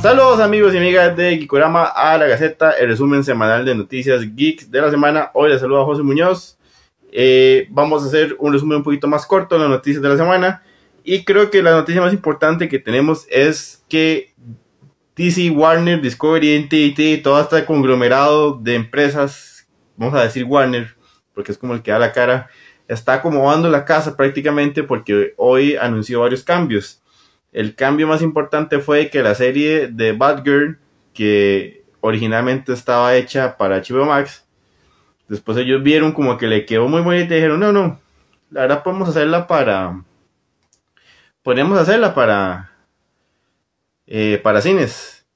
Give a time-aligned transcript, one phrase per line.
[0.00, 4.70] Saludos amigos y amigas de Gikorama a la Gaceta, el resumen semanal de noticias geeks
[4.70, 5.32] de la semana.
[5.34, 6.56] Hoy les saluda José Muñoz.
[7.10, 10.16] Eh, vamos a hacer un resumen un poquito más corto de las noticias de la
[10.16, 10.62] semana.
[11.02, 14.34] Y creo que la noticia más importante que tenemos es que
[15.16, 20.94] DC, Warner, Discovery, NTT, todo este conglomerado de empresas, vamos a decir Warner,
[21.34, 22.48] porque es como el que da la cara,
[22.86, 27.02] está acomodando la casa prácticamente porque hoy anunció varios cambios.
[27.58, 30.78] El cambio más importante fue que la serie de Batgirl,
[31.12, 34.46] que originalmente estaba hecha para HBO Max,
[35.26, 37.98] después ellos vieron como que le quedó muy bonita y dijeron, no, no,
[38.52, 40.04] la verdad podemos hacerla para...
[41.80, 42.70] Hacerla para...
[44.06, 45.26] Eh, para cines.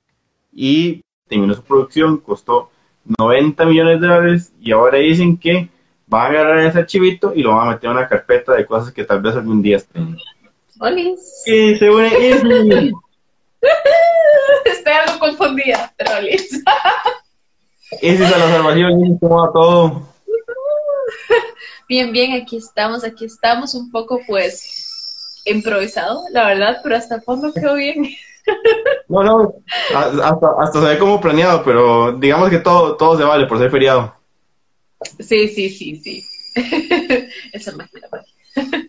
[0.52, 2.70] Y terminó su producción, costó
[3.18, 5.68] 90 millones de dólares y ahora dicen que
[6.06, 8.92] van a agarrar ese archivito y lo van a meter en una carpeta de cosas
[8.92, 10.16] que tal vez algún día estén.
[10.82, 11.42] Olis.
[11.44, 12.92] Sí, se une Izzy.
[14.64, 16.60] Estoy algo confundida, pero Olis.
[18.02, 20.02] Izzy a la salvación, cómo va todo.
[21.88, 27.22] Bien, bien, aquí estamos, aquí estamos un poco pues improvisado, la verdad, pero hasta el
[27.22, 28.08] fondo quedó bien.
[29.08, 29.54] No, no,
[29.94, 33.70] hasta, hasta se ve como planeado, pero digamos que todo, todo se vale por ser
[33.70, 34.14] feriado.
[35.18, 36.24] Sí, sí, sí, sí.
[37.52, 38.31] Esa magia, la magia.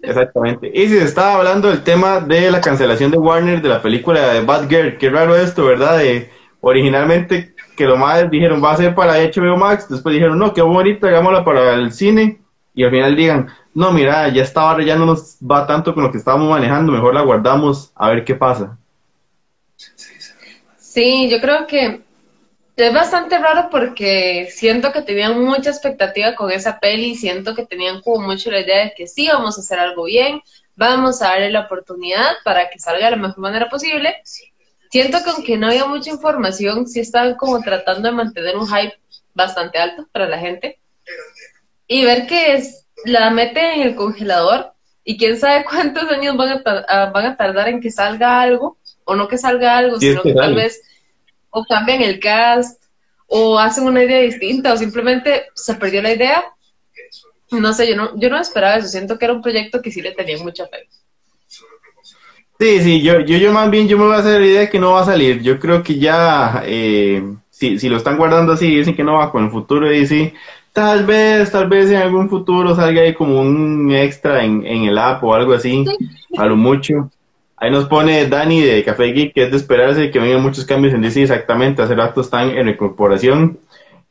[0.01, 0.71] Exactamente.
[0.73, 4.33] Y si se estaba hablando del tema de la cancelación de Warner de la película
[4.33, 5.97] de Batgirl, qué raro esto, ¿verdad?
[5.99, 6.29] De,
[6.61, 10.61] originalmente que lo más dijeron va a ser para HBO Max, después dijeron no, qué
[10.61, 12.39] bonito, hagámosla para el cine,
[12.75, 16.03] y al final digan, no, mira, ya esta barra ya no nos va tanto con
[16.03, 18.77] lo que estábamos manejando, mejor la guardamos a ver qué pasa.
[20.77, 22.01] Sí, yo creo que
[22.75, 28.01] es bastante raro porque siento que tenían mucha expectativa con esa peli, siento que tenían
[28.01, 30.41] como mucho la idea de que sí, vamos a hacer algo bien,
[30.75, 34.15] vamos a darle la oportunidad para que salga de la mejor manera posible.
[34.89, 38.95] Siento que aunque no había mucha información, sí estaban como tratando de mantener un hype
[39.33, 40.79] bastante alto para la gente.
[41.87, 44.73] Y ver que es, la meten en el congelador
[45.03, 48.41] y quién sabe cuántos años van a, tar- a- van a tardar en que salga
[48.41, 50.81] algo, o no que salga algo, sino que tal vez
[51.53, 52.83] o cambian el cast,
[53.27, 56.43] o hacen una idea distinta, o simplemente se perdió la idea.
[57.51, 60.01] No sé, yo no, yo no esperaba eso, siento que era un proyecto que sí
[60.01, 60.87] le tenía mucha fe.
[62.59, 64.69] Sí, sí, yo, yo, yo más bien yo me voy a hacer la idea de
[64.69, 65.41] que no va a salir.
[65.41, 69.31] Yo creo que ya, eh, si, si lo están guardando así, dicen que no va
[69.31, 70.33] con el futuro y sí,
[70.71, 74.97] tal vez, tal vez en algún futuro salga ahí como un extra en, en el
[74.97, 75.85] app o algo así,
[76.37, 77.11] a lo mucho.
[77.63, 80.93] Ahí nos pone Dani de Café Geek que es de esperarse que vengan muchos cambios
[80.93, 83.57] en DC exactamente, hace rato están en recorporación.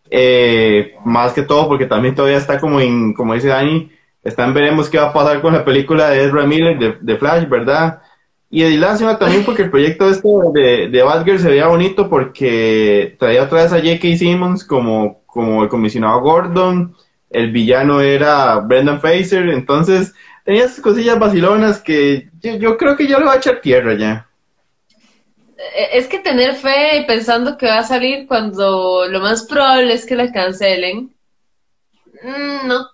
[0.09, 3.91] Eh, más que todo porque también todavía está como en, como dice Dani,
[4.25, 8.01] están veremos qué va a pasar con la película de Ezra Miller de, Flash, ¿verdad?
[8.49, 13.17] Y de lástima también porque el proyecto este de, de Batgirl se veía bonito porque
[13.19, 14.17] traía otra vez a J.K.
[14.17, 16.95] Simmons como, como el comisionado Gordon,
[17.29, 23.07] el villano era Brendan Fraser, entonces tenía esas cosillas vacilonas que yo, yo creo que
[23.07, 24.29] ya le va a echar tierra ya.
[25.57, 29.95] Eh, Es que tener fe y pensando que va a salir cuando lo más probable
[29.95, 31.15] es que la cancelen.
[32.23, 32.87] mm, no.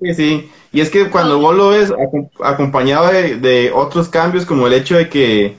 [0.00, 0.50] Sí, sí.
[0.72, 4.74] Y es que cuando vos lo ves acom- acompañado de, de otros cambios, como el
[4.74, 5.56] hecho de que,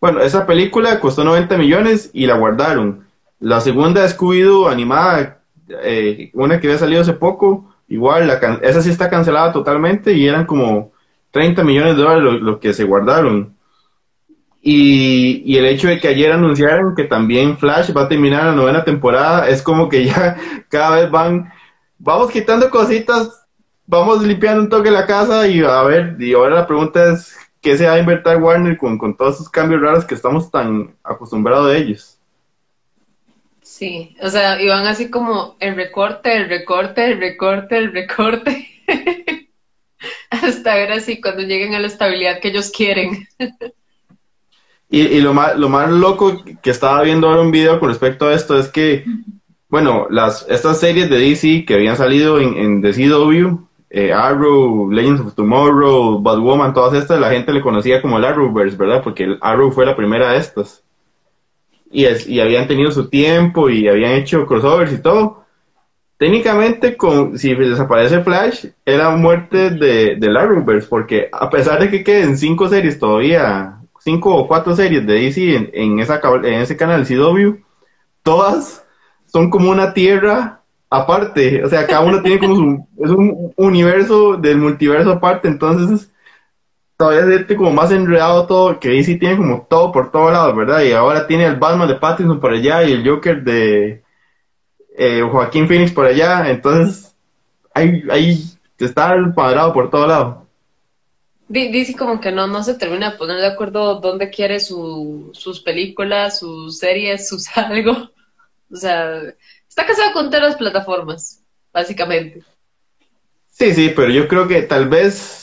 [0.00, 3.06] bueno, esa película costó 90 millones y la guardaron.
[3.40, 5.42] La segunda Scooby-Doo animada,
[5.82, 10.14] eh, una que había salido hace poco, igual, la can- esa sí está cancelada totalmente
[10.14, 10.92] y eran como
[11.30, 13.56] 30 millones de dólares lo, lo que se guardaron.
[14.62, 18.52] Y, y el hecho de que ayer anunciaron que también Flash va a terminar la
[18.52, 20.36] novena temporada, es como que ya
[20.68, 21.50] cada vez van,
[21.98, 23.46] vamos quitando cositas,
[23.86, 27.76] vamos limpiando un toque la casa y a ver, y ahora la pregunta es, ¿qué
[27.78, 31.72] se va a invertir Warner con, con todos esos cambios raros que estamos tan acostumbrados
[31.72, 32.09] de ellos?
[33.70, 38.66] Sí, o sea, iban así como el recorte, el recorte, el recorte, el recorte.
[40.30, 43.28] Hasta ver así cuando lleguen a la estabilidad que ellos quieren.
[44.88, 48.26] Y, y lo más, lo más loco que estaba viendo ahora un video con respecto
[48.26, 49.04] a esto es que,
[49.68, 53.56] bueno, las, estas series de DC que habían salido en, en The CW,
[53.90, 58.76] eh, Arrow, Legends of Tomorrow, Batwoman, todas estas, la gente le conocía como el Arrowverse,
[58.76, 59.00] ¿verdad?
[59.04, 60.82] Porque el Arrow fue la primera de estas.
[61.90, 62.06] Y,
[62.38, 65.44] habían tenido su tiempo y habían hecho crossovers y todo.
[66.16, 72.04] Técnicamente, con, si desaparece Flash, era muerte de, del Arrowverse, porque a pesar de que
[72.04, 76.76] queden cinco series todavía, cinco o cuatro series de DC en, en, esa, en ese
[76.76, 77.62] canal CW,
[78.22, 78.84] todas
[79.26, 80.60] son como una tierra
[80.90, 86.10] aparte, o sea, cada uno tiene como su, es un universo del multiverso aparte, entonces
[87.00, 90.54] todavía se siente como más enredado todo, que DC tiene como todo por todos lados,
[90.54, 90.82] ¿verdad?
[90.82, 94.02] Y ahora tiene el Batman de Pattinson por allá y el Joker de
[94.98, 97.16] eh, Joaquín Phoenix por allá, entonces
[97.72, 98.44] ahí, ahí
[98.78, 100.46] está el cuadrado por todo lado.
[101.48, 105.60] Dice como que no, no se termina de poner de acuerdo dónde quiere su, sus
[105.60, 108.10] películas, sus series, sus algo.
[108.70, 109.22] O sea,
[109.66, 111.42] está casado con todas las plataformas,
[111.72, 112.42] básicamente.
[113.50, 115.39] Sí, sí, pero yo creo que tal vez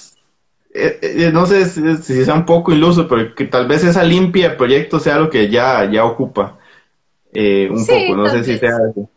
[0.73, 4.57] eh, eh, no sé si, sea un poco iluso, pero que tal vez esa limpia
[4.57, 6.57] proyecto sea lo que ya, ya ocupa
[7.33, 9.09] eh, un poco, no sé si sea eso.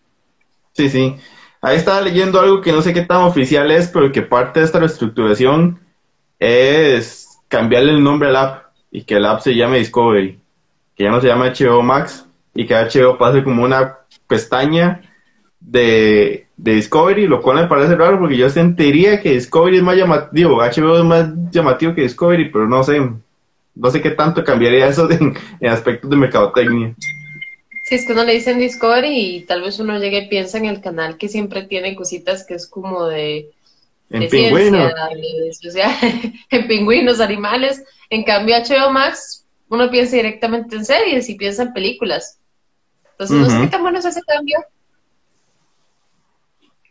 [0.73, 1.17] Sí, sí.
[1.61, 4.67] Ahí estaba leyendo algo que no sé qué tan oficial es, pero que parte de
[4.67, 5.81] esta reestructuración
[6.38, 10.38] es cambiarle el nombre al app y que el app se llame Discovery,
[10.96, 15.03] que ya no se llama HBO Max y que HBO pase como una pestaña
[15.61, 19.97] de de Discovery, lo cual me parece raro porque yo sentiría que Discovery es más
[19.97, 23.01] llamativo, HBO es más llamativo que Discovery, pero no sé,
[23.75, 25.35] no sé qué tanto cambiaría eso en,
[25.67, 26.95] aspectos de mercadotecnia.
[27.85, 30.67] Sí, es que uno le dicen Discovery y tal vez uno llegue y piensa en
[30.67, 33.49] el canal que siempre tiene cositas que es como de,
[34.11, 34.93] en pingüinos.
[36.51, 37.83] en pingüinos, animales.
[38.11, 42.39] En cambio, HBO Max, uno piensa directamente en series y piensa en películas.
[43.13, 44.59] Entonces, no sé qué tan bueno es ese cambio.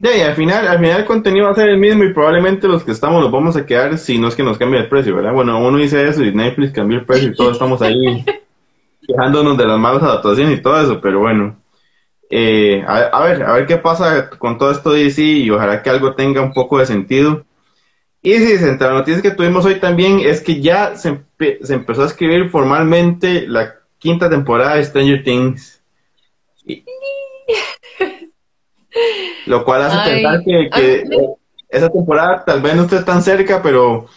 [0.02, 2.70] Ya, y al final, al final el contenido va a ser el mismo y probablemente
[2.70, 5.14] los que estamos nos vamos a quedar si no es que nos cambie el precio,
[5.14, 5.34] ¿verdad?
[5.34, 8.24] Bueno, uno dice eso y Netflix cambió el precio y todos estamos ahí
[9.06, 11.58] quejándonos de las malas adaptaciones y todo eso, pero bueno.
[12.30, 15.90] Eh, a, ver, a ver qué pasa con todo esto de DC y ojalá que
[15.90, 17.44] algo tenga un poco de sentido.
[18.22, 21.24] Y sí, entre las noticias que tuvimos hoy también es que ya se,
[21.62, 25.82] se empezó a escribir formalmente la quinta temporada de Stranger Things.
[26.66, 26.86] Y,
[29.46, 30.70] lo cual hace pensar que,
[31.70, 34.08] esa temporada tal vez no esté tan cerca, pero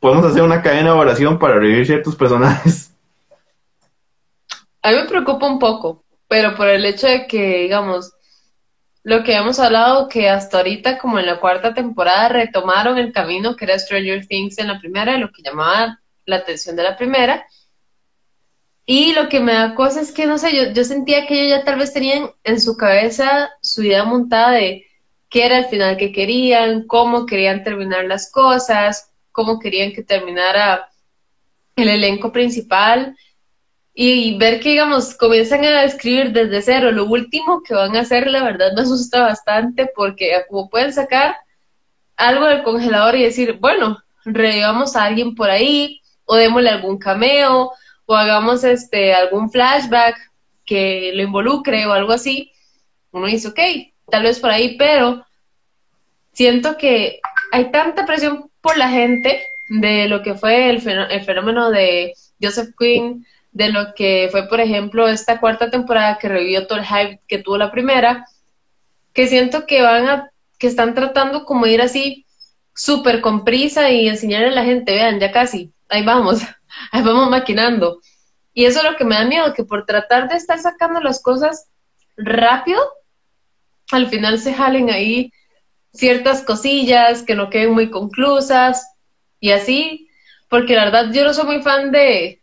[0.00, 2.92] podemos hacer una cadena de oración para revivir ciertos personajes.
[4.82, 8.14] A mí me preocupa un poco, pero por el hecho de que, digamos,
[9.02, 13.54] lo que hemos hablado, que hasta ahorita, como en la cuarta temporada, retomaron el camino
[13.54, 17.46] que era Stranger Things en la primera, lo que llamaba la atención de la primera,
[18.86, 21.58] y lo que me da cosa es que, no sé, yo, yo sentía que ellos
[21.58, 24.84] ya tal vez tenían en su cabeza su idea montada de
[25.30, 30.90] qué era el final que querían, cómo querían terminar las cosas, cómo querían que terminara
[31.76, 33.16] el elenco principal.
[33.94, 36.92] Y ver que, digamos, comienzan a escribir desde cero.
[36.92, 41.36] Lo último que van a hacer, la verdad me asusta bastante porque como pueden sacar
[42.16, 47.72] algo del congelador y decir, bueno, revivamos a alguien por ahí o démosle algún cameo
[48.06, 50.16] o hagamos este algún flashback
[50.64, 52.52] que lo involucre o algo así,
[53.12, 53.60] uno dice, ok,
[54.10, 55.24] tal vez por ahí, pero
[56.32, 57.20] siento que
[57.52, 63.26] hay tanta presión por la gente de lo que fue el, fenómeno de Joseph Quinn,
[63.52, 67.38] de lo que fue, por ejemplo, esta cuarta temporada que revivió todo el hype que
[67.38, 68.26] tuvo la primera,
[69.12, 72.26] que siento que van a, que están tratando como ir así
[72.74, 76.42] súper con prisa y enseñarle a la gente, vean, ya casi, ahí vamos,
[76.90, 78.00] ahí vamos maquinando.
[78.52, 81.20] Y eso es lo que me da miedo, que por tratar de estar sacando las
[81.20, 81.68] cosas
[82.16, 82.80] rápido,
[83.90, 85.32] al final se jalen ahí
[85.92, 88.86] ciertas cosillas que no queden muy conclusas
[89.40, 90.08] y así,
[90.48, 92.40] porque la verdad yo no soy muy fan de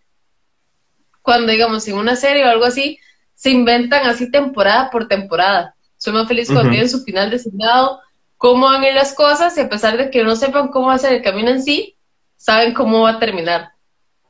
[1.22, 3.00] cuando digamos en una serie o algo así,
[3.36, 5.76] se inventan así temporada por temporada.
[5.98, 8.02] Soy más feliz cuando tienen su final designado,
[8.38, 10.96] cómo van a ir las cosas y a pesar de que no sepan cómo va
[10.96, 11.96] a ser el camino en sí,
[12.38, 13.72] saben cómo va a terminar.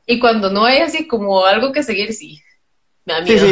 [0.06, 2.40] Y cuando no hay así como algo que seguir, sí.
[3.04, 3.46] Me da miedo.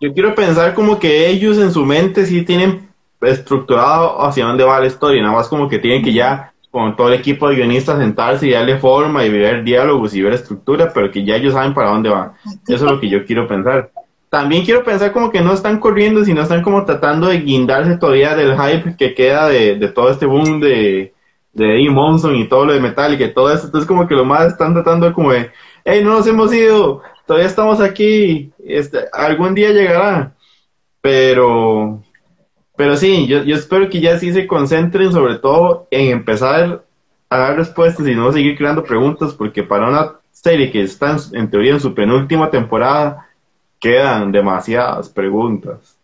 [0.00, 2.88] yo, quiero pensar como que ellos en su mente sí tienen
[3.20, 7.08] estructurado hacia dónde va la historia, nada más como que tienen que ya con todo
[7.08, 11.10] el equipo de guionistas sentarse y darle forma y ver diálogos y ver estructura, pero
[11.10, 12.32] que ya ellos saben para dónde van.
[12.66, 13.90] Eso es lo que yo quiero pensar.
[14.28, 18.34] También quiero pensar como que no están corriendo, sino están como tratando de guindarse todavía
[18.34, 21.13] del hype que queda de, de todo este boom de,
[21.54, 23.66] de Eddie Monson y todo lo de Metallica y todo eso.
[23.66, 25.50] Entonces como que lo más están tratando como de,
[25.84, 30.34] hey, no nos hemos ido, todavía estamos aquí, este, algún día llegará.
[31.00, 32.02] Pero,
[32.76, 36.84] pero sí, yo, yo espero que ya sí se concentren sobre todo en empezar
[37.28, 41.50] a dar respuestas y no seguir creando preguntas, porque para una serie que está en
[41.50, 43.28] teoría en su penúltima temporada,
[43.78, 45.98] quedan demasiadas preguntas.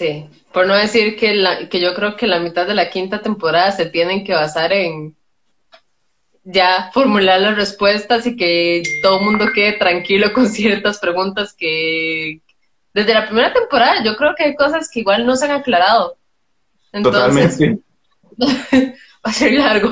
[0.00, 3.20] Sí, por no decir que, la, que yo creo que la mitad de la quinta
[3.20, 5.14] temporada se tienen que basar en
[6.42, 12.40] ya formular las respuestas y que todo el mundo quede tranquilo con ciertas preguntas que
[12.94, 16.16] desde la primera temporada yo creo que hay cosas que igual no se han aclarado.
[16.92, 17.82] Entonces, Totalmente.
[19.26, 19.90] va a ser largo.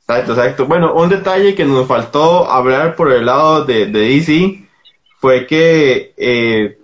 [0.00, 0.64] Exacto, exacto.
[0.64, 4.66] Bueno, un detalle que nos faltó hablar por el lado de, de DC
[5.18, 6.78] fue que eh,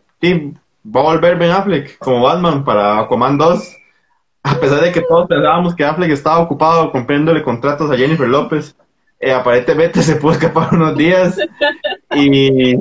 [0.84, 3.76] va a volver Ben Affleck como Batman para Aquaman 2.
[4.42, 8.74] A pesar de que todos pensábamos que Affleck estaba ocupado cumpliéndole contratos a Jennifer López,
[9.18, 11.36] eh, aparentemente se pudo escapar unos días
[12.14, 12.74] y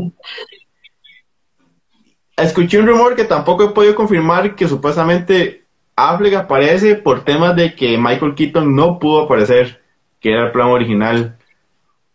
[2.38, 5.66] escuché un rumor que tampoco he podido confirmar que supuestamente
[5.96, 9.82] Affleck aparece por temas de que Michael Keaton no pudo aparecer,
[10.22, 11.38] que era el plan original.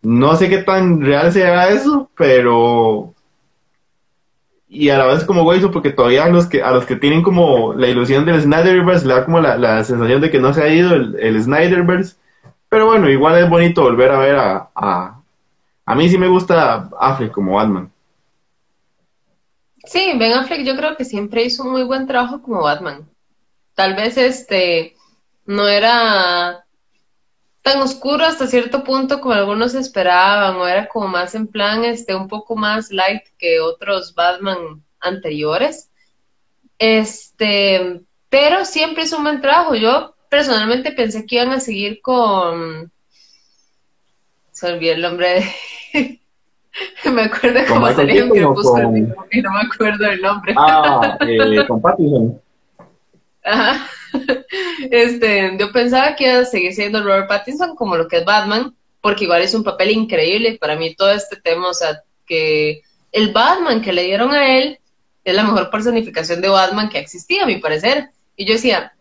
[0.00, 3.13] No sé qué tan real será eso, pero
[4.74, 7.22] y a la vez como hueso porque todavía a los que a los que tienen
[7.22, 10.68] como la ilusión del Snyderverse le da como la, sensación de que no se ha
[10.68, 12.16] ido el, el, Snyderverse.
[12.68, 15.20] Pero bueno igual es bonito volver a ver a, a,
[15.86, 17.90] a mí sí me gusta Affleck como Batman.
[19.84, 23.08] Sí Ben Affleck yo creo que siempre hizo un muy buen trabajo como Batman.
[23.74, 24.96] Tal vez este
[25.46, 26.63] no era
[27.64, 32.14] tan oscuro hasta cierto punto como algunos esperaban, o era como más en plan, este,
[32.14, 35.90] un poco más light que otros Batman anteriores.
[36.78, 39.74] Este, pero siempre es un buen trabajo.
[39.74, 42.92] Yo personalmente pensé que iban a seguir con.
[44.52, 45.46] Se el nombre
[45.94, 46.20] de.
[47.10, 49.16] me acuerdo cómo salía que con...
[49.32, 50.54] y no me acuerdo el nombre.
[50.54, 52.38] Ah, eh, con Pattinson.
[53.42, 53.88] Ajá.
[54.90, 58.74] Este, yo pensaba que iba a seguir siendo Robert Pattinson como lo que es Batman,
[59.00, 60.58] porque igual es un papel increíble.
[60.60, 64.78] Para mí todo este tema, o sea, que el Batman que le dieron a él
[65.24, 68.10] es la mejor personificación de Batman que existía, a mi parecer.
[68.36, 68.94] Y yo decía,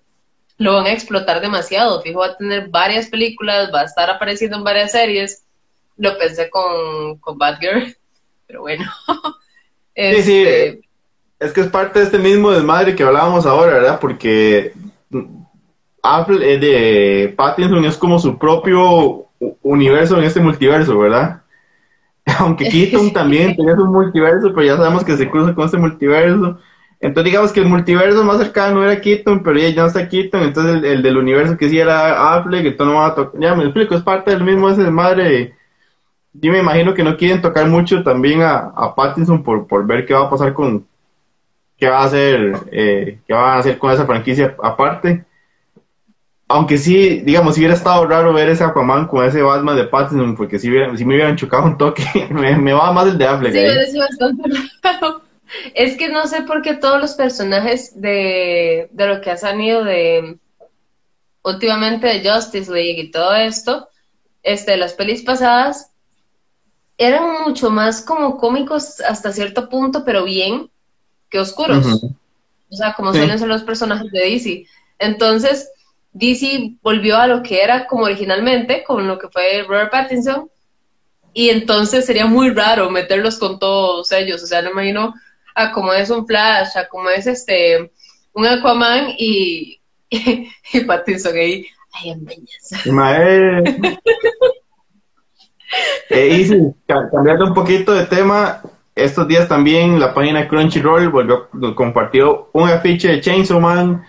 [0.57, 2.01] lo van a explotar demasiado.
[2.01, 5.43] Fijo, va a tener varias películas, va a estar apareciendo en varias series.
[5.97, 7.95] Lo pensé con, con Batgirl,
[8.47, 8.89] pero bueno.
[9.95, 10.43] Sí, sí.
[10.43, 10.81] Este,
[11.39, 13.99] es que es parte de este mismo desmadre que hablábamos ahora, ¿verdad?
[13.99, 14.73] Porque
[16.03, 19.27] Apple eh, de Pattinson es como su propio
[19.61, 21.41] universo en este multiverso, ¿verdad?
[22.39, 26.59] Aunque Keaton también tiene su multiverso, pero ya sabemos que se cruza con este multiverso.
[26.99, 30.83] Entonces digamos que el multiverso más cercano era Keaton, pero ya no está Keaton, entonces
[30.83, 33.41] el, del universo que sí era Apple, que todo no va a tocar.
[33.41, 35.55] Ya me explico, es parte del mismo ese madre.
[36.33, 40.05] Yo me imagino que no quieren tocar mucho también a, a Pattinson por, por ver
[40.05, 40.85] qué va a pasar con,
[41.83, 45.25] qué va a hacer, eh, qué van a hacer con esa franquicia aparte.
[46.47, 50.37] Aunque sí, digamos, si hubiera estado raro ver ese Aquaman con ese Batman de Pattinson,
[50.37, 53.53] porque si, hubiera, si me hubieran chocado un toque, me, va más el de Affleck.
[53.91, 54.43] Sí, bastante
[54.81, 55.23] raro.
[55.75, 59.83] Es que no sé por qué todos los personajes de, de lo que ha salido
[59.83, 60.37] de
[61.43, 63.89] últimamente de Justice League y todo esto,
[64.41, 65.91] este, las pelis pasadas,
[66.97, 70.69] eran mucho más como cómicos hasta cierto punto, pero bien
[71.33, 72.03] que oscuros.
[72.69, 74.67] O sea, como suelen ser los personajes de DC.
[74.99, 75.71] Entonces,
[76.11, 80.47] DC volvió a lo que era como originalmente, con lo que fue Robert Pattinson,
[81.33, 84.43] y entonces sería muy raro meterlos con todos ellos.
[84.43, 85.15] O sea, no imagino
[85.55, 87.91] a como es un Flash, a como es este
[88.33, 91.65] un Aquaman y, y, Pattinson ahí.
[91.93, 92.71] Ay, empeñas.
[96.11, 98.61] eh, cambiando un poquito de tema,
[98.95, 104.03] estos días también la página Crunchyroll volvió, compartió un afiche de Chainsaw Man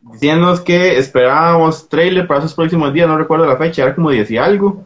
[0.00, 4.30] diciéndonos que esperábamos trailer para esos próximos días, no recuerdo la fecha, era como 10
[4.30, 4.84] y algo,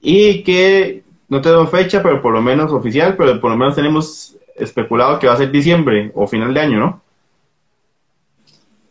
[0.00, 4.36] y que no tenemos fecha, pero por lo menos oficial, pero por lo menos tenemos
[4.56, 7.02] especulado que va a ser diciembre o final de año, ¿no?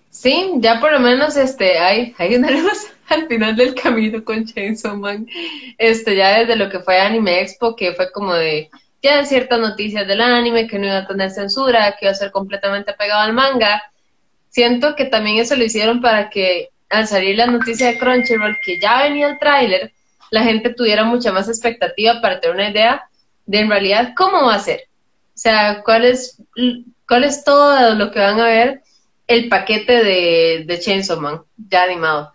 [0.10, 4.46] Sí, ya por lo menos este hay, hay una luz al final del camino con
[4.46, 5.28] Chainsaw Man.
[5.78, 8.70] Este, ya desde lo que fue Anime Expo, que fue como de
[9.02, 12.32] ya ciertas noticias del anime, que no iba a tener censura, que iba a ser
[12.32, 13.82] completamente pegado al manga.
[14.50, 18.80] Siento que también eso lo hicieron para que al salir la noticia de Crunchyroll, que
[18.80, 19.94] ya venía el tráiler,
[20.32, 23.10] la gente tuviera mucha más expectativa para tener una idea
[23.46, 24.82] de en realidad cómo va a ser.
[25.34, 26.42] O sea, cuál es,
[27.08, 28.82] cuál es todo lo que van a ver
[29.28, 32.34] el paquete de, de Chainsaw Man ya animado.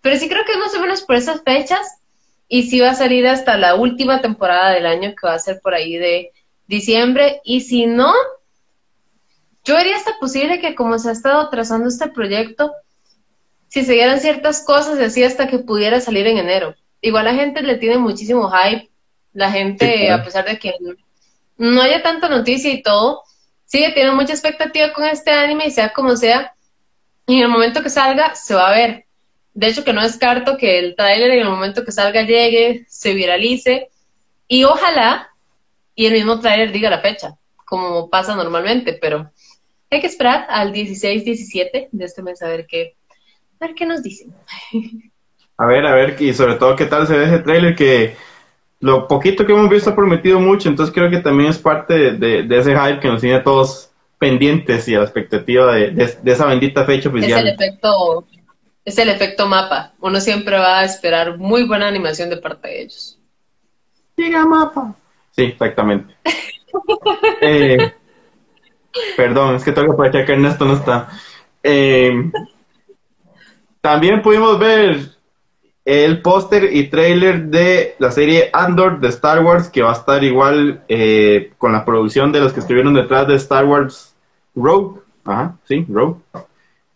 [0.00, 1.80] Pero sí creo que más o menos por esas fechas
[2.48, 5.60] y sí va a salir hasta la última temporada del año, que va a ser
[5.60, 6.32] por ahí de
[6.66, 7.40] diciembre.
[7.44, 8.12] Y si no,
[9.64, 12.72] yo haría hasta posible que como se ha estado trazando este proyecto,
[13.68, 16.74] si se dieran ciertas cosas así hasta que pudiera salir en enero.
[17.00, 18.88] Igual la gente le tiene muchísimo hype.
[19.32, 20.74] La gente, a pesar de que
[21.56, 23.22] no haya tanta noticia y todo,
[23.64, 26.54] sigue teniendo mucha expectativa con este anime y sea como sea.
[27.26, 29.06] Y en el momento que salga, se va a ver
[29.54, 33.14] de hecho que no descarto que el tráiler en el momento que salga llegue, se
[33.14, 33.88] viralice
[34.48, 35.30] y ojalá
[35.94, 39.30] y el mismo tráiler diga la fecha, como pasa normalmente, pero
[39.90, 42.96] hay que esperar al 16-17 de este mes a ver qué,
[43.60, 44.34] a ver qué nos dicen.
[45.56, 48.16] A ver, a ver, y sobre todo qué tal se ve ese trailer que
[48.80, 52.40] lo poquito que hemos visto ha prometido mucho, entonces creo que también es parte de,
[52.50, 56.84] ese hype que nos tiene a todos pendientes y a la expectativa de, esa bendita
[56.84, 57.46] fecha oficial.
[57.46, 58.26] Es el efecto,
[58.84, 59.92] es el efecto mapa.
[60.00, 63.18] Uno siempre va a esperar muy buena animación de parte de ellos.
[64.16, 64.94] Llega mapa.
[65.32, 66.14] Sí, exactamente.
[67.40, 67.92] Eh,
[69.16, 71.08] perdón, es que tengo que aprovechar que Ernesto no está.
[71.62, 72.12] Eh,
[73.80, 75.14] también pudimos ver
[75.84, 80.24] el póster y trailer de la serie Andor de Star Wars, que va a estar
[80.24, 84.16] igual eh, con la producción de los que estuvieron detrás de Star Wars
[84.54, 85.00] Rogue.
[85.24, 86.16] Ajá, sí, Rogue.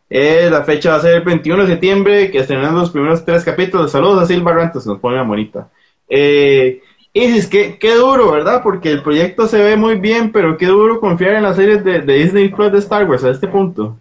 [0.08, 3.92] La fecha va a ser el 21 de septiembre, que estrenan los primeros tres capítulos.
[3.92, 5.70] Saludos a Silva Rantos, nos pone la bonita.
[6.08, 6.80] Eh,
[7.12, 8.62] dices, qué, qué duro, ¿verdad?
[8.62, 12.00] Porque el proyecto se ve muy bien, pero qué duro confiar en las series de,
[12.00, 13.96] de Disney Plus de Star Wars a este punto.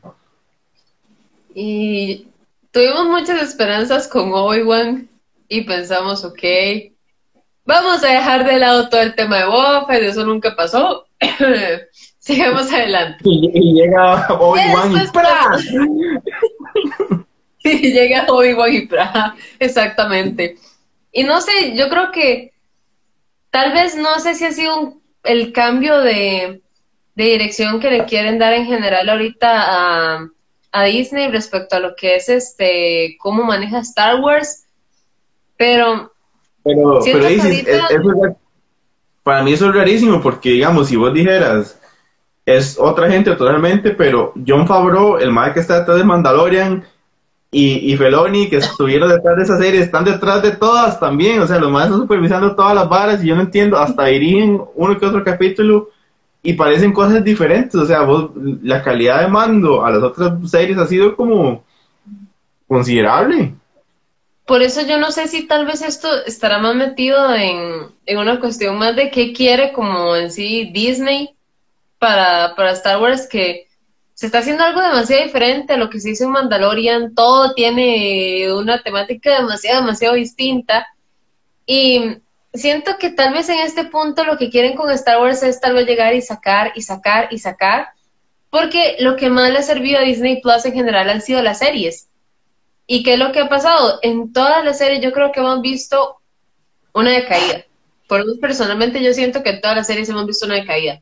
[1.53, 2.27] Y
[2.71, 5.09] tuvimos muchas esperanzas con Obi-Wan
[5.49, 6.43] y pensamos, ok,
[7.65, 11.07] vamos a dejar de lado todo el tema de Boba eso nunca pasó.
[12.27, 13.23] Sigamos adelante.
[13.23, 15.57] Y, llega Obi-Wan y, ¡pra!
[17.63, 19.35] y llega Obi-Wan y ¡pra!
[19.59, 20.57] Exactamente.
[21.13, 22.51] Y no sé, yo creo que
[23.49, 26.61] tal vez no sé si ha sido el cambio de,
[27.15, 30.29] de dirección que le quieren dar en general ahorita a
[30.71, 34.65] a Disney respecto a lo que es este cómo maneja Star Wars,
[35.55, 36.11] pero
[36.63, 36.99] pero,
[39.23, 41.79] para mí eso es rarísimo porque digamos si vos dijeras
[42.47, 46.83] es otra gente totalmente, pero John Favreau, el mal que está detrás de Mandalorian
[47.51, 51.45] y, y Feloni que estuvieron detrás de esa serie están detrás de todas también, o
[51.45, 54.97] sea, los más están supervisando todas las varas y yo no entiendo, hasta dirigen uno
[54.97, 55.89] que otro capítulo
[56.41, 57.75] y parecen cosas diferentes.
[57.75, 58.31] O sea, vos,
[58.63, 61.65] la calidad de mando a las otras series ha sido como
[62.65, 63.53] considerable.
[64.45, 68.77] Por eso yo no sé si tal vez esto estará más metido en, una cuestión
[68.77, 71.36] más de qué quiere como en sí Disney
[71.99, 73.67] para, para Star Wars, que
[74.13, 78.51] se está haciendo algo demasiado diferente a lo que se hizo en Mandalorian, todo tiene
[78.51, 80.87] una temática demasiado, demasiado distinta.
[81.67, 82.17] Y
[82.53, 85.75] siento que tal vez en este punto lo que quieren con Star Wars es tal
[85.75, 87.89] vez llegar y sacar y sacar y sacar,
[88.49, 91.59] porque lo que más le ha servido a Disney Plus en general han sido las
[91.59, 92.09] series.
[92.87, 93.99] ¿Y qué es lo que ha pasado?
[94.01, 96.17] En todas las series yo creo que hemos visto
[96.93, 97.65] una decaída.
[98.07, 101.01] Por personalmente yo siento que en todas las series hemos visto una decaída.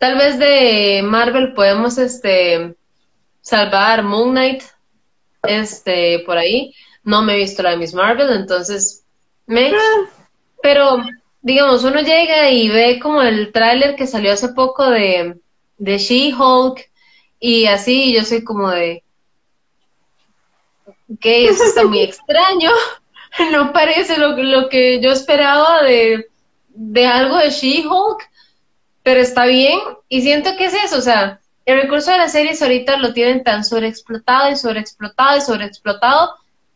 [0.00, 2.74] Tal vez de Marvel podemos este
[3.42, 4.62] salvar Moon Knight
[5.42, 6.74] este por ahí.
[7.04, 9.04] No me he visto la de Miss Marvel, entonces
[9.44, 10.10] me ah.
[10.62, 11.02] Pero,
[11.42, 15.38] digamos, uno llega y ve como el tráiler que salió hace poco de,
[15.76, 16.80] de She-Hulk
[17.38, 19.04] y así, yo soy como de,
[21.12, 22.70] ok, eso está muy extraño,
[23.52, 26.26] no parece lo, lo que yo esperaba de,
[26.68, 28.29] de algo de She-Hulk,
[29.02, 32.60] pero está bien y siento que es eso, o sea, el recurso de las series
[32.62, 36.34] ahorita lo tienen tan sobreexplotado y sobreexplotado y sobreexplotado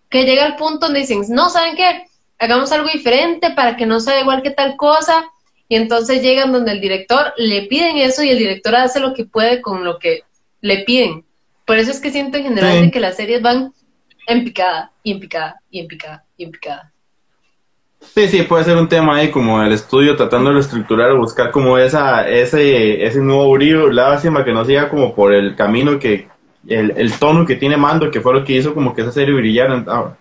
[0.08, 2.06] que llega al punto donde dicen, no, ¿saben qué?
[2.38, 5.24] hagamos algo diferente para que no sea igual que tal cosa.
[5.68, 9.24] Y entonces llegan donde el director le piden eso y el director hace lo que
[9.24, 10.22] puede con lo que
[10.60, 11.24] le piden.
[11.64, 13.72] Por eso es que siento en general que las series van
[14.26, 16.92] en picada y en picada y en picada y en picada.
[18.14, 21.78] Sí, sí, puede ser un tema ahí como el estudio tratando de estructurar, buscar como
[21.78, 26.28] esa, ese, ese nuevo brillo, lástima que no siga como por el camino que,
[26.68, 29.34] el, el tono que tiene Mando, que fue lo que hizo como que esa serie
[29.34, 30.16] brillara.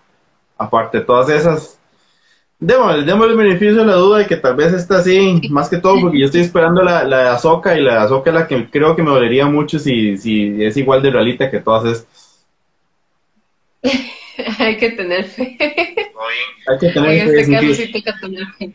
[0.58, 1.80] Aparte todas esas
[2.66, 6.00] Demos, el beneficio de la duda de que tal vez está así, más que todo
[6.00, 8.70] porque yo estoy esperando la, la de Azoka y la de Azoka es la que
[8.70, 12.46] creo que me dolería mucho si, si es igual de realita que todas estas.
[14.60, 15.58] Hay que tener fe.
[16.68, 18.74] Hay que tener en este caso sí toca tener fe.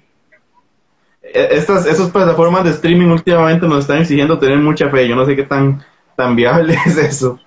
[1.22, 5.08] E, estas, esas plataformas de streaming últimamente nos están exigiendo tener mucha fe.
[5.08, 5.84] Yo no sé qué tan,
[6.16, 7.40] tan viable es eso.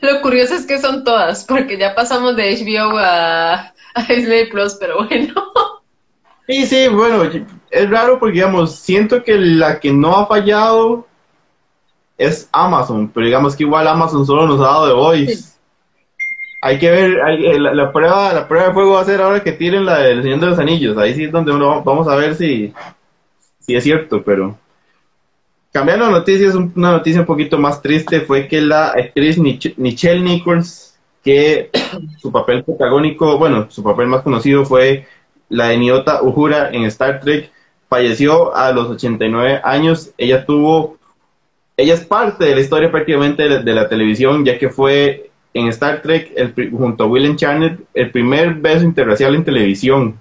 [0.00, 4.74] Lo curioso es que son todas, porque ya pasamos de HBO a a Disney Plus,
[4.74, 5.34] pero bueno.
[6.46, 7.22] Sí, sí, bueno,
[7.70, 11.06] es raro porque, digamos, siento que la que no ha fallado
[12.18, 15.53] es Amazon, pero digamos que igual Amazon solo nos ha dado de Voice.
[16.66, 19.52] Hay que ver, eh, la, prueba la prueba de fuego va a ser ahora que
[19.52, 20.96] tiren la del Señor de los Anillos.
[20.96, 22.72] Ahí sí es donde uno, vamos a ver si,
[23.60, 24.58] si es cierto, pero...
[25.70, 31.68] Cambiando noticias, una noticia un poquito más triste fue que la actriz Michelle Nichols que
[32.18, 35.06] su papel protagónico, bueno, su papel más conocido fue
[35.50, 37.50] la de Niota Uhura en Star Trek.
[37.90, 40.12] Falleció a los 89 años.
[40.16, 40.96] Ella tuvo,
[41.76, 46.02] ella es parte de la historia prácticamente de la, televisión, ya que fue en Star
[46.02, 46.32] Trek,
[46.72, 50.20] junto a William Shatner, el primer beso interracial en televisión.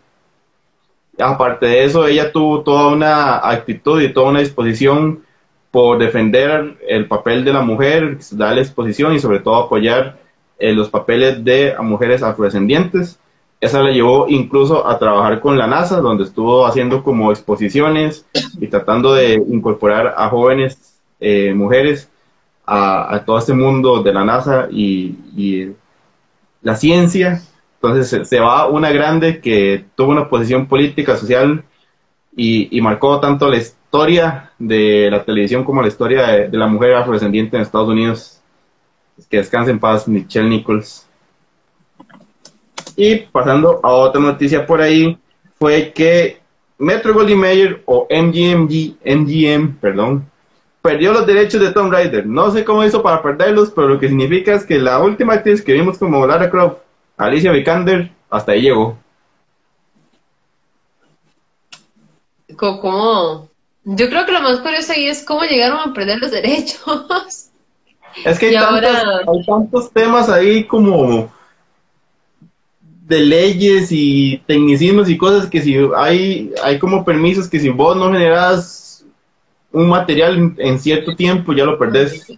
[1.20, 5.24] Aparte de eso, ella tuvo toda una actitud y toda una disposición
[5.72, 10.20] por defender el papel de la mujer, darle exposición y sobre todo apoyar
[10.60, 13.20] eh, los papeles de mujeres afrodescendientes.
[13.60, 18.26] Esa la llevó incluso a trabajar con la NASA, donde estuvo haciendo como exposiciones
[18.60, 22.10] y tratando de incorporar a jóvenes eh, mujeres
[22.66, 25.72] a, todo este mundo de la NASA y,
[26.62, 27.42] la ciencia.
[27.82, 31.64] Entonces se, va una grande que tuvo una posición política, social
[32.36, 37.58] y, marcó tanto la historia de la televisión como la historia de, la mujer afrodescendiente
[37.58, 38.40] en Estados Unidos.
[39.30, 41.08] Que descanse en paz, Michelle Nichols.
[42.96, 45.18] Y pasando a otra noticia por ahí,
[45.60, 46.40] fue que
[46.78, 50.30] Metro Goldwyn Mayer o MGMG, MGM, perdón,
[50.84, 52.28] perdió los derechos de Tomb Raider.
[52.28, 55.62] No sé cómo hizo para perderlos, pero lo que significa es que la última actriz
[55.64, 56.80] que vimos como Lara Croft,
[57.16, 58.98] Alicia Vikander, hasta ahí llegó.
[62.58, 63.50] ¿Cómo?
[63.86, 67.50] Yo creo que lo más curioso ahí es cómo llegaron a perder los derechos.
[68.24, 71.34] Es que hay, tantos, temas ahí como
[73.08, 77.98] de leyes y tecnicismos y cosas que si hay, hay como permisos que si vos
[77.98, 78.84] no generas
[79.74, 82.32] un material en cierto tiempo ya lo perdés.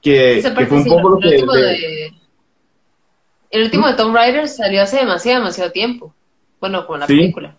[0.00, 2.10] Que, fue un poco lo que...
[3.50, 6.12] el último de Tomb Raider salió hace demasiado, demasiado tiempo.
[6.60, 7.54] Bueno, con la película.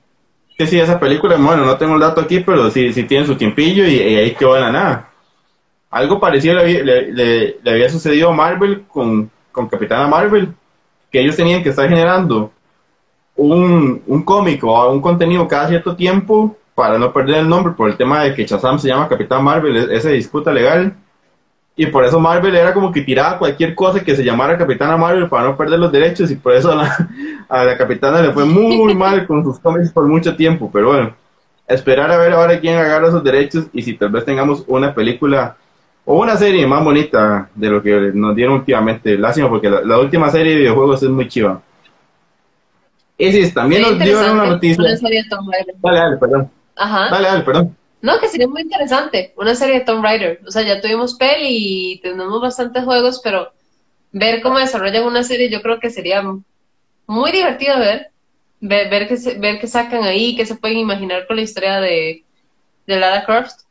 [0.57, 3.36] Sí, sí, esa película, bueno, no tengo el dato aquí, pero sí, sí tiene su
[3.36, 5.09] tiempillo y, ahí quedó de la nada.
[5.89, 10.53] Algo parecido le, había sucedido a Marvel con, con Capitana Marvel
[11.12, 12.51] que ellos tenían que estar generando
[13.36, 17.89] un, un cómic o un contenido cada cierto tiempo para no perder el nombre por
[17.89, 20.93] el tema de que Shazam se llama Capitán Marvel, e-, esa disputa legal.
[21.75, 25.27] Y por eso Marvel era como que tiraba cualquier cosa que se llamara Capitana Marvel
[25.27, 27.09] para no perder los derechos y por eso a la,
[27.49, 30.69] a la Capitana le fue muy mal con sus cómics por mucho tiempo.
[30.71, 31.15] Pero bueno,
[31.67, 35.55] esperar a ver ahora quién agarra esos derechos y si tal vez tengamos una película
[36.05, 39.17] o una serie más bonita de lo que nos dieron últimamente.
[39.17, 41.62] Lástima porque la, última serie de videojuegos es muy chiva.
[43.17, 44.83] Y sí, también nos dio una noticia.
[45.81, 46.51] Dale, dale, perdón.
[46.75, 47.09] Ajá.
[47.09, 47.77] Dale, dale, perdón.
[48.01, 49.33] No, que sería muy interesante.
[49.38, 50.41] Una serie de Tomb Raider.
[50.45, 51.47] O sea, ya tuvimos peli
[51.93, 53.53] y tenemos bastantes juegos, pero
[54.12, 56.21] ver cómo desarrollan una serie yo creo que sería
[57.07, 58.09] muy divertido ver.
[58.59, 62.23] Ver, ver, que, ver qué sacan ahí, qué se pueden imaginar con la historia de,
[62.88, 63.62] de Lara Croft.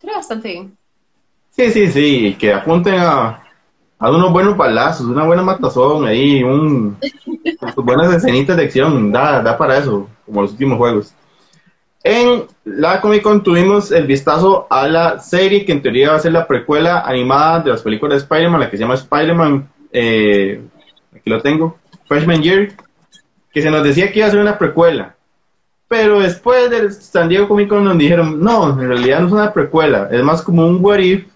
[0.00, 0.76] Sería bastante bien.
[1.50, 3.42] Sí, sí, sí, que apunten a,
[3.98, 6.96] a unos buenos palazos, una buena matazón ahí, un,
[7.76, 11.14] buenas escenitas de acción, da, da para eso, como los últimos juegos.
[12.02, 16.20] En la Comic Con tuvimos el vistazo a la serie que en teoría va a
[16.20, 20.62] ser la precuela animada de las películas de Spider-Man, la que se llama Spider-Man, eh,
[21.14, 22.68] aquí lo tengo, Freshman Year,
[23.52, 25.14] que se nos decía que iba a ser una precuela.
[25.88, 29.52] Pero después del San Diego Comic Con nos dijeron, no, en realidad no es una
[29.52, 31.26] precuela, es más como un what if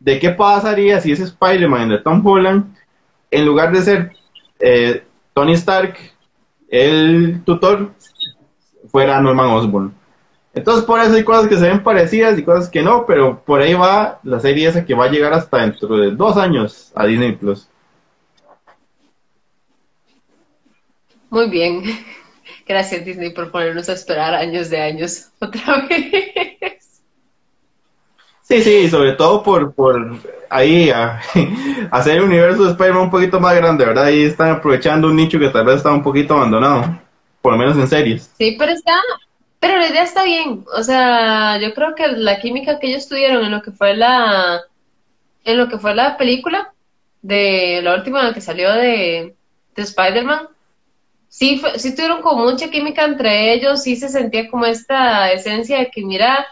[0.00, 2.76] de qué pasaría si ese Spider-Man de Tom Holland,
[3.30, 4.12] en lugar de ser
[4.60, 5.96] eh, Tony Stark,
[6.68, 7.92] el tutor,
[8.90, 9.94] fuera Norman Osborn.
[10.54, 13.60] Entonces por eso hay cosas que se ven parecidas y cosas que no, pero por
[13.60, 17.06] ahí va la serie esa que va a llegar hasta dentro de dos años a
[17.06, 17.68] Disney Plus.
[21.30, 21.82] Muy bien.
[22.66, 27.02] Gracias Disney por ponernos a esperar años de años otra vez.
[28.42, 30.16] Sí, sí, sobre todo por, por
[30.48, 30.90] ahí
[31.90, 34.04] hacer el universo de Spider-Man un poquito más grande, ¿verdad?
[34.04, 36.98] Ahí están aprovechando un nicho que tal vez está un poquito abandonado,
[37.42, 38.32] por lo menos en series.
[38.36, 38.94] Sí, pero está,
[39.60, 40.64] pero la idea está bien.
[40.76, 44.62] O sea, yo creo que la química que ellos tuvieron en lo que fue la,
[45.44, 46.72] en lo que fue la película
[47.22, 49.34] de la última que salió de,
[49.74, 50.48] de Spider-Man,
[51.28, 55.90] sí, sí tuvieron como mucha química entre ellos, sí se sentía como esta esencia de
[55.90, 56.46] que mira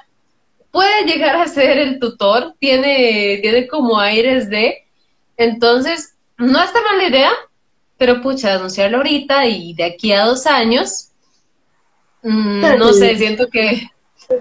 [0.76, 4.84] puede llegar a ser el tutor, tiene, tiene como aires de,
[5.38, 7.30] entonces, no está mal la idea,
[7.98, 11.10] pero pucha, anunciarlo ahorita y de aquí a dos años,
[12.22, 13.88] mm, no sé, siento que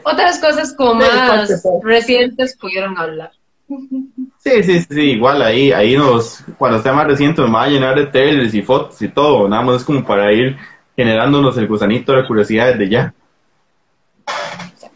[0.04, 3.32] otras cosas como más recientes pudieron hablar.
[3.68, 7.96] Sí, sí, sí, igual ahí, ahí nos, cuando esté más reciente nos va a llenar
[7.96, 10.56] de trailers y fotos y todo, nada más es como para ir
[10.96, 13.14] generándonos el gusanito de curiosidad desde ya.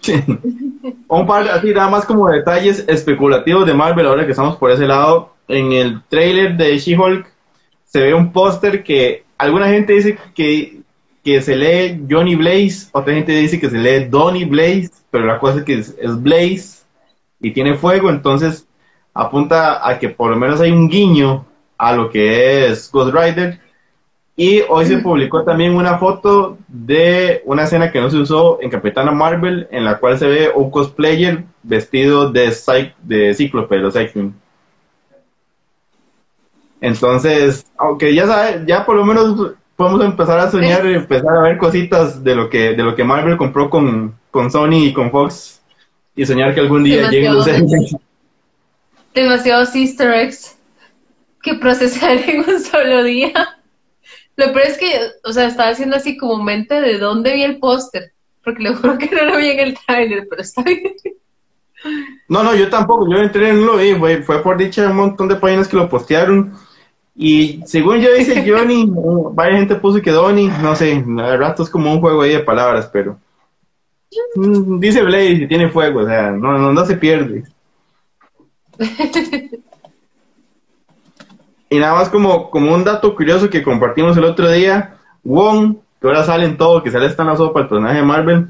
[1.08, 4.86] Un par así nada más como detalles especulativos de Marvel ahora que estamos por ese
[4.86, 5.34] lado.
[5.48, 7.28] En el trailer de She-Hulk
[7.90, 10.82] se ve un póster que alguna gente dice que,
[11.24, 15.40] que se lee Johnny Blaze, otra gente dice que se lee Donny Blaze, pero la
[15.40, 16.84] cosa es que es, Blaze
[17.42, 18.68] y tiene fuego, entonces
[19.14, 21.48] apunta a que por lo menos hay un guiño
[21.80, 23.60] a lo que es Ghost Rider.
[24.36, 28.70] Y hoy se publicó también una foto de una escena que no se usó en
[28.70, 32.56] Capitana Marvel, en la cual se ve un cosplayer vestido de,
[33.04, 34.34] de Cíclope, de los X-Men.
[36.82, 41.42] Entonces, aunque ya sabe, ya por lo menos podemos empezar a soñar y empezar a
[41.42, 45.12] ver cositas de lo que, de lo que Marvel compró con, con Sony y con
[45.12, 45.62] Fox
[46.16, 47.48] y soñar que algún día lleguen los
[49.14, 50.58] Demasiados easter eggs
[51.42, 53.32] que procesar en un solo día.
[54.36, 57.60] Lo peor es que, o sea, estaba haciendo así como mente de dónde vi el
[57.60, 58.14] póster,
[58.44, 60.94] porque le juro que no lo vi en el trailer, pero está bien.
[62.28, 65.28] No, no, yo tampoco, yo entré en lo vi, fue, fue por dicha un montón
[65.28, 66.54] de páginas que lo postearon.
[67.22, 68.90] Y según yo dice Johnny,
[69.34, 72.40] varias gente puso que Donny, no sé, a rato es como un juego ahí de
[72.40, 73.20] palabras, pero
[74.36, 77.44] mm, dice Blade si tiene fuego, o sea, no, no, no se pierde.
[81.72, 86.08] Y nada más como, como un dato curioso que compartimos el otro día, Wong, que
[86.08, 88.48] ahora sale en todo, que sale esta en la sopa, el personaje de Marvel,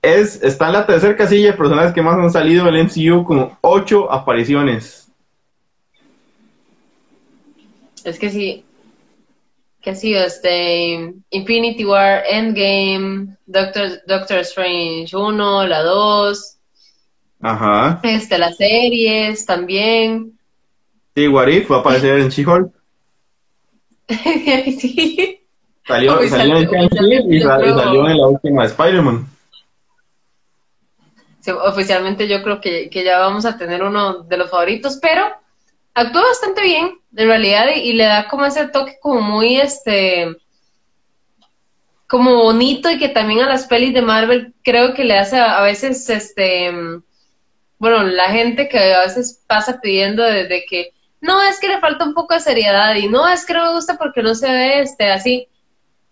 [0.00, 3.50] es, está en la tercera casilla de personajes que más han salido del MCU con
[3.62, 5.01] ocho apariciones.
[8.04, 8.64] Es que sí,
[9.80, 16.58] que ha sido este Infinity War, Endgame, Doctor, Doctor Strange 1, la 2,
[17.42, 17.98] Ajá.
[18.04, 20.38] Este, las series también.
[21.14, 22.72] Sí, Warif va a aparecer en She-Hulk.
[24.08, 25.40] sí.
[25.84, 26.68] Salió, salió en
[27.32, 29.26] y, y, salió en la última Spider-Man.
[31.40, 35.24] Sí, oficialmente yo creo que, que, ya vamos a tener uno de los favoritos, pero
[35.92, 40.36] actúa bastante bien, en realidad, y, y, le da como ese toque como muy, este,
[42.06, 45.58] como bonito y que también a las pelis de Marvel creo que le hace a,
[45.58, 46.70] a veces, este,
[47.78, 52.04] bueno, la gente que a veces pasa pidiendo desde que no, es que le falta
[52.04, 54.80] un poco de seriedad y no, es que no me gusta porque no se ve
[54.80, 55.46] este así.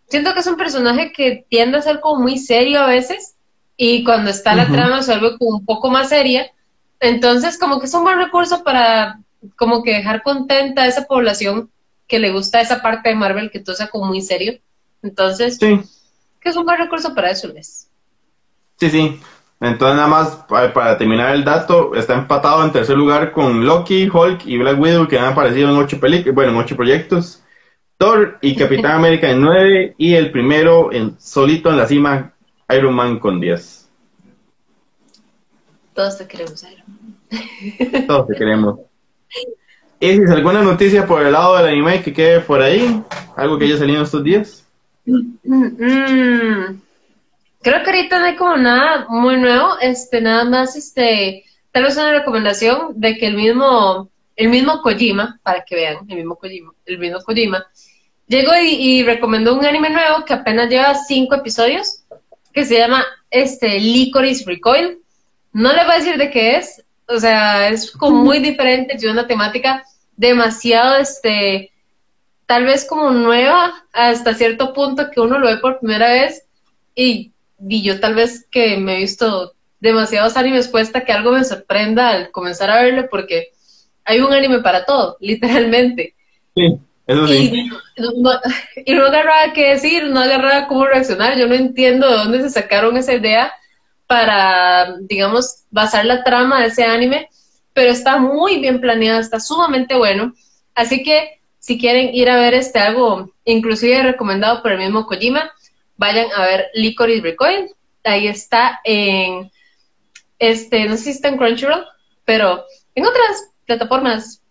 [0.09, 3.35] Siento que es un personaje que tiende a ser como muy serio a veces
[3.77, 6.53] y cuando está la trama se vuelve como un poco más seria.
[7.01, 9.19] Entonces, como que es un buen recurso para
[9.57, 11.71] como que dejar contenta a esa población
[12.07, 14.59] que le gusta esa parte de Marvel que todo sea como muy serio.
[15.03, 15.81] Entonces, sí.
[16.41, 17.89] que es un buen recurso para eso, Les.
[18.79, 19.21] Sí, sí.
[19.61, 24.47] Entonces, nada más para, terminar el dato, está empatado en tercer lugar con Loki, Hulk
[24.47, 27.43] y Black Widow, que han aparecido en ocho películas, bueno, en ocho proyectos.
[27.99, 32.33] Thor y Capitán América en nueve, y el primero en solito en la cima,
[32.71, 33.89] Iron Man con diez.
[35.95, 38.07] Todos te queremos, Iron Man.
[38.07, 38.81] Todos te queremos.
[40.01, 43.03] ¿Y si alguna noticia por el lado del anime que quede por ahí?
[43.37, 44.65] ¿Algo que haya salido estos días?
[45.05, 46.79] Mm,
[47.63, 51.97] Creo que ahorita no hay como nada muy nuevo, este, nada más, este, tal vez
[51.97, 56.73] una recomendación de que el mismo, el mismo Kojima, para que vean, el mismo Kojima,
[56.87, 57.67] el mismo Kojima,
[58.29, 62.03] llegó y, recomendó un anime nuevo que apenas lleva cinco episodios,
[62.55, 64.99] que se llama, este, Licorice Recoil.
[65.53, 69.13] No le voy a decir de qué es, o sea, es como muy diferente, tiene
[69.13, 69.85] una temática
[70.17, 71.73] demasiado, este,
[72.47, 76.45] tal vez como nueva hasta cierto punto que uno lo ve por primera vez
[76.95, 77.33] y
[77.69, 82.11] y yo tal vez que me he visto demasiados animes puesta que algo me sorprenda
[82.11, 83.49] al comenzar a verlo porque
[84.05, 86.15] hay un anime para todo, literalmente.
[86.55, 87.69] Sí, eso sí.
[87.97, 88.31] Y no,
[88.85, 91.37] y no agarraba qué decir, no agarraba cómo reaccionar.
[91.39, 93.53] Yo no entiendo de dónde se sacaron esa idea
[94.11, 97.29] para, digamos, basar la trama de ese anime,
[97.73, 100.35] pero está muy bien planeado, está sumamente bueno.
[100.75, 105.53] Así que si quieren ir a ver este algo, inclusive recomendado por el mismo Kojima,
[105.97, 107.71] vayan a ver Licorice Recoil.
[108.03, 109.49] Ahí está en,
[110.41, 111.85] este, no sé si está en Crunchyroll,
[112.25, 112.65] pero
[112.97, 114.43] en otras plataformas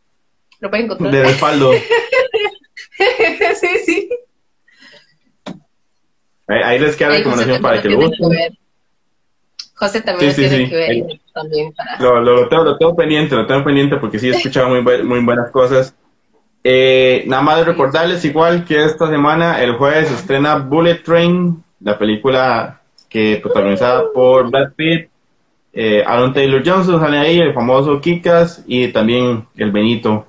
[0.61, 1.11] lo pueden encontrar.
[1.11, 1.73] De respaldo.
[3.59, 4.09] sí, sí.
[6.47, 8.58] Ahí, les queda la recomendación para que lo busquen.
[9.79, 10.69] José también sí, lo sí, tiene sí.
[10.69, 11.19] que ver.
[11.33, 11.97] También para...
[12.01, 14.81] lo, lo, lo, tengo, lo tengo pendiente, lo tengo pendiente porque sí he escuchado muy,
[15.03, 15.95] muy buenas cosas.
[16.65, 21.97] Eh, nada más recordarles igual que esta semana, el jueves, se estrena Bullet Train, la
[21.97, 25.09] película que protagonizada por Brad Pitt,
[25.71, 30.25] eh, Aaron Taylor Johnson sale ahí, el famoso Kikas y también el Benito.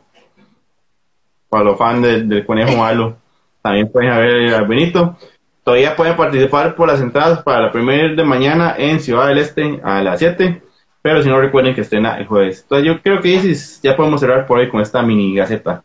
[1.48, 3.16] Para los fans del, del conejo malo,
[3.60, 5.16] también pueden ver al Benito.
[5.64, 9.80] Todavía pueden participar por las entradas para la primera de mañana en Ciudad del Este
[9.82, 10.62] a las 7.
[11.02, 12.60] Pero si no recuerden que estrena el jueves.
[12.62, 15.82] Entonces yo creo que ya podemos cerrar por hoy con esta mini gaceta.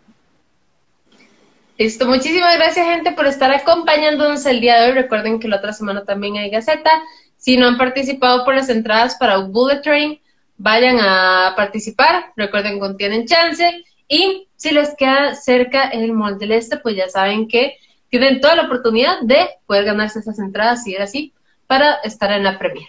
[1.78, 4.92] Listo, muchísimas gracias gente por estar acompañándonos el día de hoy.
[4.94, 6.90] Recuerden que la otra semana también hay Gaceta.
[7.36, 10.18] Si no han participado por las entradas para Bullet Train,
[10.58, 12.32] vayan a participar.
[12.38, 13.84] Recuerden que tienen chance.
[14.08, 17.76] Y si les queda cerca el Mall del Este, pues ya saben que
[18.20, 21.34] tienen toda la oportunidad de poder ganarse esas entradas, si era así,
[21.68, 22.88] para estar en la premier.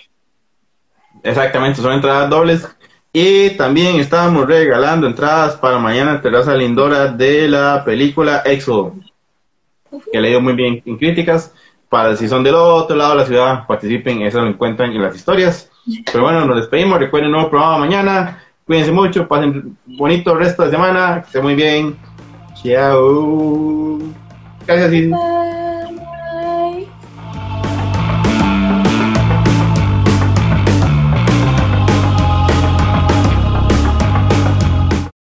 [1.23, 2.69] Exactamente, son entradas dobles.
[3.13, 8.95] Y también estábamos regalando entradas para mañana Terraza Lindora de la película Exo,
[10.13, 11.53] que le dio muy bien en críticas.
[11.89, 15.17] Para si son del otro lado de la ciudad, participen, eso lo encuentran en las
[15.17, 15.71] historias.
[16.05, 16.99] Pero bueno, nos despedimos.
[16.99, 18.43] Recuerden nuevo programa mañana.
[18.67, 21.97] Cuídense mucho, pasen bonito resto de semana, que esté muy bien.
[22.63, 24.26] Chao.
[24.67, 24.91] Gracias,